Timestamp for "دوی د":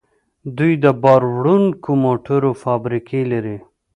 0.57-0.85